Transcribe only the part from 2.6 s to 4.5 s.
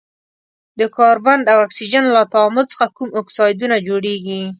څخه کوم اکسایدونه جوړیږي؟